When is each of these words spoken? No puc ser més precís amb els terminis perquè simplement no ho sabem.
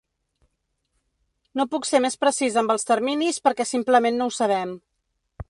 No 1.59 1.67
puc 1.73 1.85
ser 1.89 2.01
més 2.07 2.17
precís 2.23 2.57
amb 2.63 2.75
els 2.77 2.89
terminis 2.93 3.41
perquè 3.49 3.69
simplement 3.75 4.19
no 4.23 4.31
ho 4.33 4.37
sabem. 4.41 4.75